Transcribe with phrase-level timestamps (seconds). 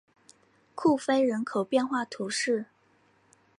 [0.73, 2.65] 库菲人口变化图示